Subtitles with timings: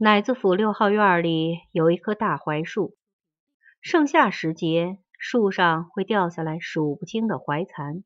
[0.00, 2.96] 乃子府六号院里有一棵大槐树，
[3.80, 8.04] 盛夏时节，树上会掉下来数不清的槐蚕，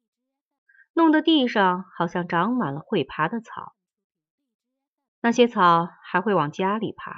[0.94, 3.74] 弄得地上好像长满了会爬的草。
[5.20, 7.14] 那些草还会往家里爬。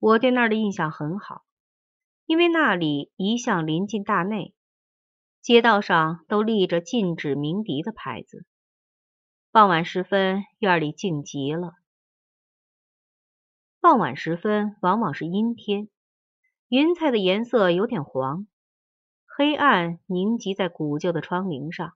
[0.00, 1.44] 我对那儿的印象很好，
[2.26, 4.52] 因为那里一向临近大内，
[5.40, 8.44] 街道上都立着禁止鸣笛的牌子。
[9.52, 11.74] 傍晚时分，院里静极了。
[13.88, 15.88] 傍晚时分，往往是阴天，
[16.68, 18.46] 云彩的颜色有点黄，
[19.24, 21.94] 黑暗凝集在古旧的窗棂上，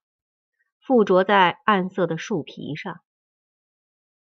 [0.81, 3.03] 附着在暗色的树皮上。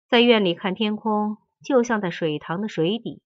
[0.09, 3.20] 在院里看天空，就像在水塘的水底，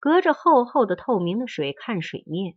[0.00, 2.56] 隔着厚厚的透明的水看水面。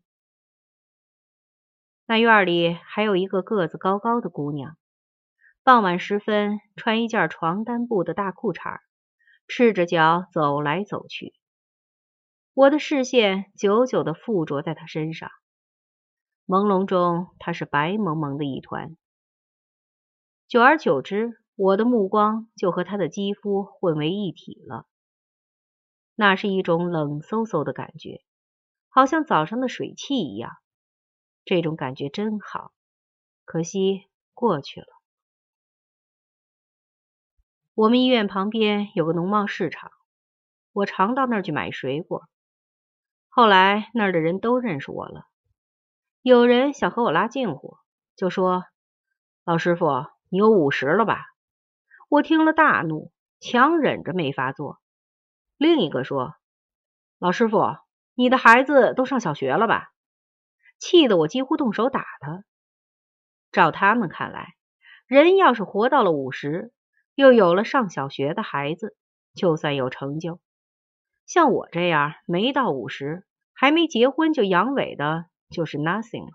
[2.08, 4.78] 那院里还有一个个子高高的姑娘，
[5.62, 8.80] 傍晚时分穿一件床单布的大裤衩。
[9.48, 11.34] 赤着脚走来走去，
[12.54, 15.30] 我的视线久久的附着在他身上，
[16.48, 18.98] 朦胧中他是白蒙蒙的一团。
[20.48, 24.88] 久而久之，我的目光就和他的肌肤混为一体了。
[26.16, 28.24] 那是一种冷飕飕的感觉，
[28.90, 30.52] 好像早上的水汽一样。
[31.44, 32.72] 这种感觉真好，
[33.46, 34.88] 可惜过去了。
[37.76, 39.92] 我们医院旁边有个农贸市场，
[40.74, 42.30] 我常到那儿去买水果。
[43.30, 45.26] 后来那儿的人都认识我了，
[46.22, 47.78] 有人想和我拉近乎，
[48.16, 48.64] 就说
[49.44, 51.26] ：“老师傅，你有五十了吧？”
[52.10, 54.80] 我听了大怒，强忍着没发作。
[55.58, 56.36] 另一个说
[57.18, 57.76] ：“老师傅，
[58.14, 59.90] 你的孩子都上小学了吧？”
[60.78, 62.44] 气得我几乎动手打他。
[63.52, 64.54] 照他们看来，
[65.08, 66.72] 人要是活到了五十，
[67.16, 68.96] 又有了上小学的孩子，
[69.34, 70.40] 就算有成就。
[71.26, 76.32] 像我这样没到五十，还没结婚就阳痿的，就是 nothing 了。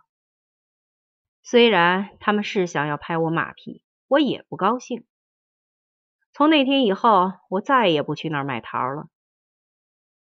[1.42, 5.04] 虽然他们是想要拍我马屁，我也不高兴。
[6.32, 9.08] 从那天以后，我再也不去那儿买桃了。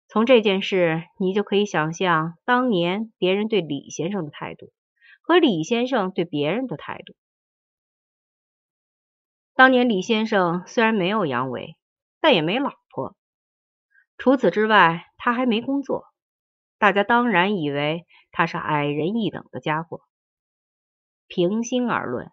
[0.07, 4.73] 从这件事，你就可以想象当年别人对李先生的态度，
[5.23, 7.15] 和李先生对别人的态度。
[9.55, 11.77] 当年李先生虽然没有阳痿，
[12.21, 13.17] 但也没老婆。
[14.19, 16.07] 除此之外，他还没工作。
[16.77, 20.01] 大家当然以为他是矮人一等的家伙。
[21.29, 22.33] 平心而论，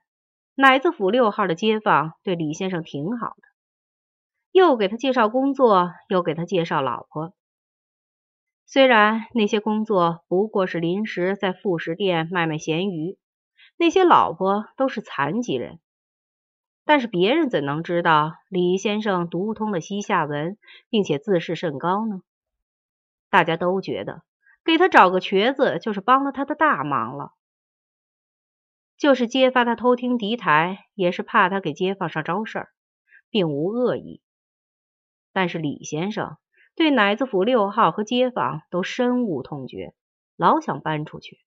[0.55, 3.43] 奶子府六号的街坊对李先生挺好的，
[4.51, 7.33] 又给他介绍工作，又给他介绍老婆。
[8.65, 13.17] 虽然那些工作不过是临时在副食店卖卖咸鱼，
[13.77, 15.79] 那些老婆都是残疾人。
[16.91, 20.57] 但是别人怎能知道李先生读通了西夏文，
[20.89, 22.21] 并且自视甚高呢？
[23.29, 24.23] 大家都觉得
[24.65, 27.31] 给他找个瘸子就是帮了他的大忙了。
[28.97, 32.69] 就是揭发他偷听敌台，也是怕他给街坊上招事儿，
[33.29, 34.21] 并无恶意。
[35.31, 36.35] 但是李先生
[36.75, 39.93] 对奶子府六号和街坊都深恶痛绝，
[40.35, 41.39] 老想搬出去。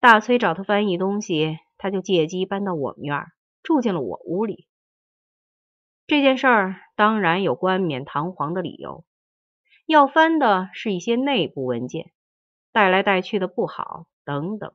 [0.00, 1.58] 大崔找他翻译东西。
[1.78, 3.32] 他就借机搬到我们院儿
[3.62, 4.66] 住进了我屋里。
[6.06, 9.04] 这件事儿当然有冠冕堂皇的理由，
[9.86, 12.12] 要翻的是一些内部文件，
[12.72, 14.72] 带来带去的不好等等。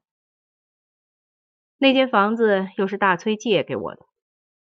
[1.77, 4.05] 那间房子又是大崔借给我的，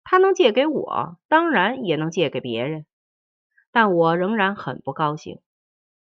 [0.03, 2.85] 他能借给我，当然也能借给别人，
[3.71, 5.39] 但我仍然很不高兴。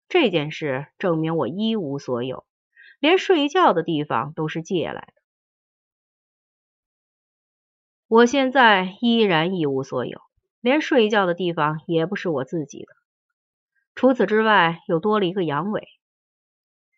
[0.07, 2.45] 这件事证明我一无所有，
[2.99, 5.20] 连睡觉的地方都是借来的。
[8.11, 10.19] 我现在依然一无所有，
[10.59, 12.87] 连睡觉的地方也不是我自己的。
[13.95, 15.81] 除此之外，又多了一个阳痿。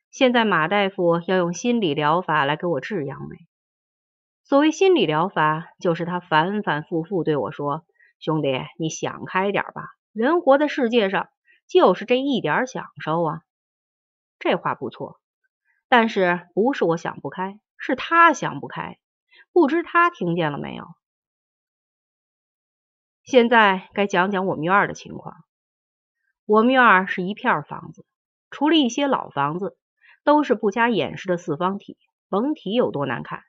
[0.09, 3.37] 现在马大夫要用心理疗法来给我治阳痿。
[4.43, 7.85] 所谓心理疗法，就是他反反复复对我说
[8.17, 8.47] ：“兄弟，
[8.79, 11.29] 你想开点吧，人活在世界上
[11.67, 13.41] 就是这一点享受啊。”
[14.39, 15.19] 这话不错，
[15.87, 18.97] 但是不是我想不开，是他想不开。
[19.51, 20.87] 不知他听见了没有？
[23.23, 25.45] 现在该讲讲我们院的情况。
[26.45, 28.05] 我们院是一片房子，
[28.51, 29.77] 除了一些老房子，
[30.25, 31.97] 都是不加掩饰的四方体，
[32.27, 33.43] 甭提有多难看。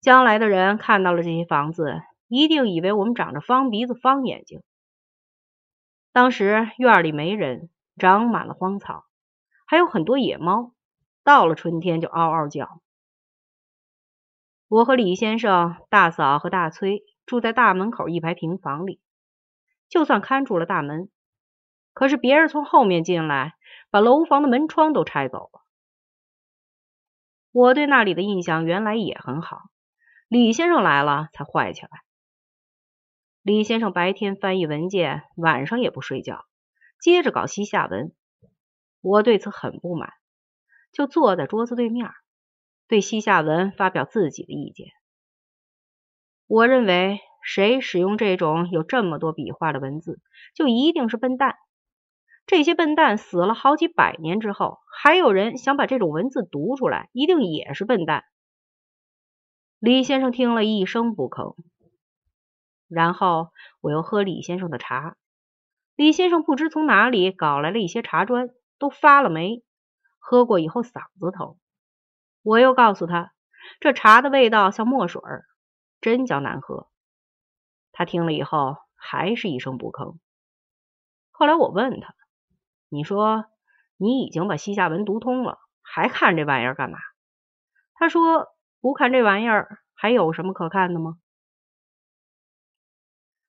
[0.00, 4.62] 将来的人看到了这些房子，一定以为我们长着方鼻子、方眼睛。
[6.12, 7.68] 当时院里没人，
[7.98, 9.04] 长满了荒草，
[9.66, 10.72] 还有很多野猫，
[11.22, 12.80] 到了春天就嗷嗷叫。
[14.66, 17.02] 我和李先生、大嫂和大崔。
[17.28, 19.00] 住在大门口一排平房里，
[19.88, 21.10] 就算看住了大门，
[21.92, 23.54] 可是别人从后面进来，
[23.90, 25.62] 把楼房的门窗都拆走了。
[27.52, 29.60] 我对那里的印象原来也很好，
[30.26, 31.90] 李先生来了才坏起来。
[33.42, 36.46] 李先生白天翻译文件，晚上也不睡觉，
[37.00, 38.12] 接着搞西夏文。
[39.00, 40.12] 我对此很不满，
[40.92, 42.10] 就坐在桌子对面，
[42.88, 44.88] 对西夏文发表自己的意见。
[46.48, 50.18] 我认为，谁使用这种有这么多笔画的文字，
[50.54, 51.56] 就一定是笨蛋。
[52.46, 58.24] 这些笨蛋死了好几百年之后，还有人想把这种文字读出来，一定也是笨蛋。
[59.78, 61.54] 李先生听了一声不吭。
[62.88, 63.50] 然后
[63.82, 65.18] 我又喝李先生的茶，
[65.96, 68.48] 李先生不知从哪里搞来了一些茶砖，
[68.78, 69.62] 都发了霉，
[70.18, 71.58] 喝过以后嗓子疼。
[72.42, 73.34] 我又告诉他，
[73.80, 75.44] 这茶的味道像墨水儿，
[76.00, 76.88] 真叫难喝。
[77.92, 80.18] 他听了以后还是一声不吭。
[81.30, 82.14] 后来我问他
[82.88, 83.46] ：“你说
[83.96, 86.98] 你已经把西夏文读通了，还看这玩意儿干嘛？”
[87.94, 88.48] 他说
[88.80, 91.18] ：“不看这玩意儿，还有什么可看的吗？”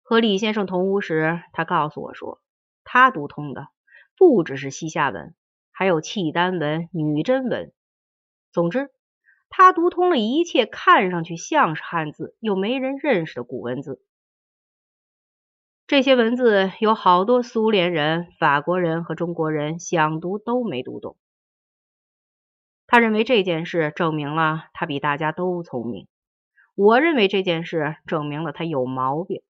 [0.03, 2.41] 和李先生同屋时，他告诉我说，
[2.85, 3.69] 他读通的
[4.17, 5.35] 不只是西夏文，
[5.73, 7.73] 还有契丹文、女真文。
[8.53, 8.93] 总之，
[9.59, 14.03] 他读通了一切看上去像是汉字又没人认识的古文字。
[15.87, 21.17] 这些文字有好多苏联人、法国人和中国人想读都没读懂。
[22.87, 26.07] 他认为这件事证明了他比大家都聪明。
[26.75, 29.41] 我认为这件事证明了他有毛病。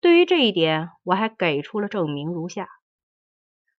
[0.00, 2.68] 对于这一点，我还给出了证明如下：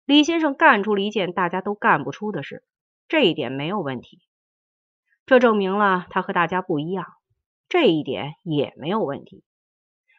[0.04, 2.64] 李先生干出了一件大家都干不出的事，
[3.06, 4.20] 这一点没有问题。
[5.28, 7.04] 这证明了他和大家不一样，
[7.68, 9.44] 这一点也没有问题。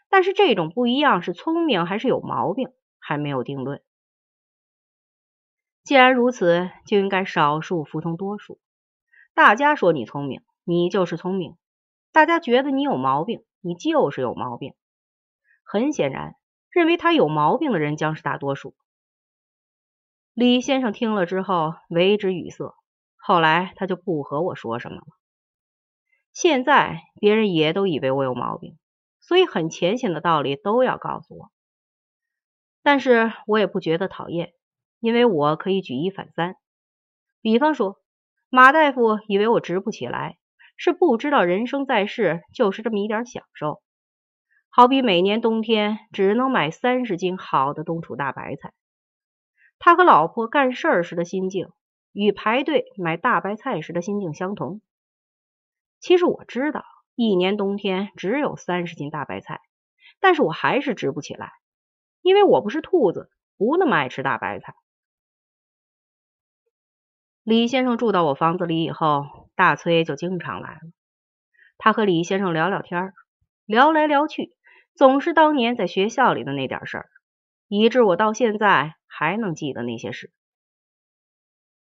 [0.07, 2.69] 但是这种不一样是聪明还是有毛病，
[2.99, 3.81] 还没有定论。
[5.83, 8.59] 既然如此，就应该少数服从多数。
[9.33, 11.53] 大家说你聪明，你就是聪明；
[12.11, 14.75] 大家觉得你有毛病，你就是有毛病。
[15.63, 16.35] 很显然，
[16.69, 18.75] 认为他有毛病的人将是大多数。
[20.35, 22.75] 李先生听了之后为之语塞，
[23.29, 25.03] 后来他就不和我说什么了。
[26.33, 28.79] 现在别人也都以为我有毛病，
[29.19, 31.51] 所以很浅显的道理都要告诉我。
[32.81, 34.53] 但是我也不觉得讨厌，
[34.99, 36.55] 因为我可以举一反三。
[37.39, 37.97] 比方说，
[38.49, 40.39] 马大夫以为我直不起来，
[40.75, 43.83] 是不知道人生在世就是这么一点享受。
[44.69, 48.73] 好比每年冬天只能买三十斤好的冬储大白菜，
[49.77, 51.69] 他和老婆干事儿时的心境
[52.11, 54.81] 与排队买大白菜时的心境相同。
[55.99, 56.83] 其实我知道，
[57.15, 59.61] 一年冬天只有三十斤大白菜，
[60.19, 61.51] 但是我还是直不起来，
[62.21, 64.75] 因为我不是兔子，不那么爱吃大白菜。
[67.43, 70.79] 李先生住到我房子里以后，大崔就经常来了。
[71.77, 73.13] 他和李先生聊聊天，
[73.65, 74.55] 聊来聊去。
[74.95, 77.09] 总是当年在学校里的那点事儿，
[77.69, 80.31] 以致我到现在还能记得那些事。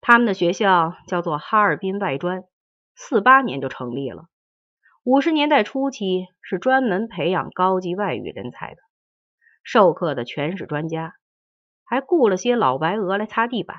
[0.06, 2.44] 他们的学校叫做哈尔滨外专，
[2.94, 4.26] 四八年就成立了。
[5.04, 8.82] 五十年代初期是专门培养高级外语人才的，
[9.64, 11.16] 授课的全是专家，
[11.86, 13.78] 还雇了些老白鹅来擦地板。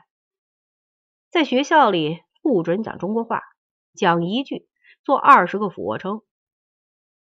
[1.30, 3.42] 在学校里不准讲中国话，
[3.94, 4.66] 讲一句
[5.04, 6.22] 做二十个俯卧撑。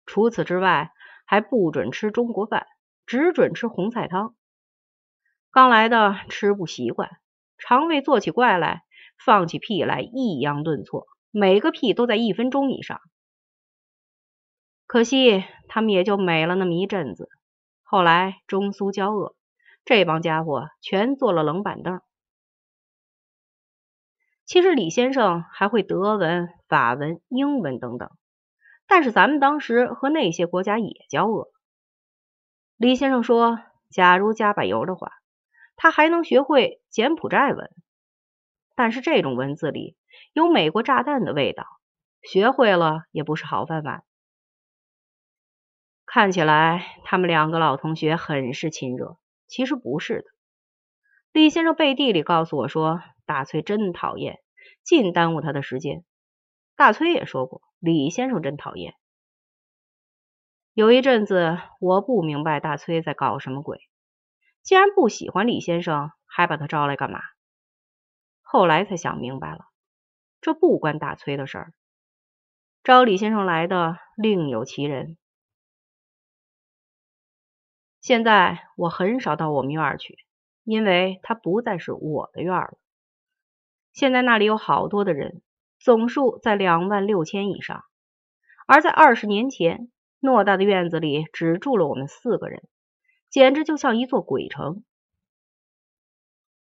[0.07, 0.93] 除此之外。
[1.27, 2.67] 还不准吃中国饭，
[3.07, 4.35] 只准吃红菜汤。
[5.53, 7.09] 刚来的吃不习惯，
[7.57, 8.83] 肠胃做起怪来，
[9.25, 13.01] 放起屁来抑扬顿挫，每个屁都在一分钟以上。
[14.87, 17.29] 可惜他们也就美了那么一阵子，
[17.83, 19.37] 后来中苏交恶，
[19.85, 22.01] 这帮家伙全坐了冷板凳。
[24.45, 28.11] 其实李先生还会德文、法文、英文等等。
[28.89, 31.53] 但是咱们当时和那些国家也交恶。
[32.77, 33.61] 李先生说，
[33.91, 35.13] 假如加把油的话，
[35.77, 37.71] 他还能学会柬埔寨文。
[38.81, 39.95] 但是这种文字里
[40.33, 41.67] 有美国炸弹的味道，
[42.23, 44.07] 学会了也不是好办法。
[46.07, 50.25] 看起来他们两个老同学很是亲热，其实不是的。
[51.31, 54.39] 李先生背地里告诉我说，大崔真讨厌，
[54.83, 56.03] 尽耽误他的时间。
[56.75, 57.61] 大崔也说过。
[57.81, 58.95] 李先生真讨厌。
[60.73, 63.79] 有一阵子，我不明白大崔在搞什么鬼。
[64.63, 67.21] 既然不喜欢李先生，还把他招来干嘛？
[68.53, 69.67] 后来才想明白了，
[70.41, 71.73] 这不关大崔的事儿。
[72.83, 75.17] 招李先生来的另有其人。
[78.01, 80.19] 现在我很少到我们院去，
[80.65, 82.77] 因为他不再是我的院了。
[83.93, 85.43] 现在那里有好多的人，
[85.79, 87.85] 总数在两万六千以上。
[88.67, 92.65] 而在二十年前，偌大的院子里只住了我们四个人，
[93.29, 94.83] 简直就像一座鬼城。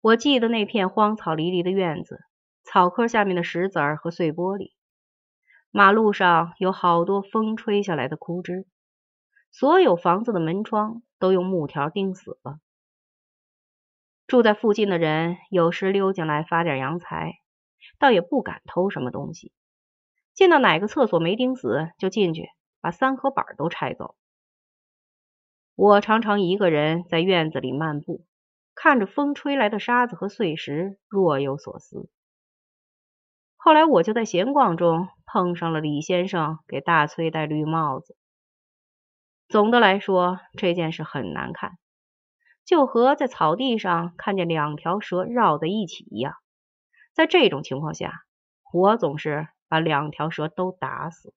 [0.01, 2.22] 我记得那片荒草离离的院子，
[2.63, 4.72] 草棵下面的石子儿和碎玻璃，
[5.70, 8.65] 马路上有好多风吹下来的枯枝，
[9.51, 12.58] 所有房子的门窗都用木条钉死了。
[14.25, 17.34] 住在附近的人有时溜进来发点洋财，
[18.00, 19.51] 倒也不敢偷什么东西。
[20.34, 22.48] 见到哪个厕所没钉死，就进去
[22.79, 24.15] 把三合板都拆走。
[25.75, 28.25] 我常常一个人在院子里漫步。
[28.75, 32.09] 看着风吹来的沙子和碎石，若有所思。
[33.57, 38.15] 后来我就在闲逛中碰上了李先生给大崔戴绿帽子。
[39.47, 41.77] 总的来说，这件事很难看，
[42.65, 46.35] 就和在草地上看见两条蛇绕在一起一样。
[47.13, 48.23] 在这种情况下，
[48.73, 51.33] 我总是把两条蛇都打死。